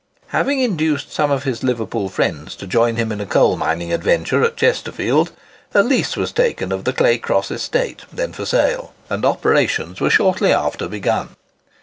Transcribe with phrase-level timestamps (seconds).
[0.29, 4.43] Having induced some of his Liverpool friends to join him in a coal mining adventure
[4.43, 5.29] at Chesterfield,
[5.75, 10.51] a lease was taken of the Claycross estate, then for sale, and operations were shortly
[10.51, 11.35] after begun.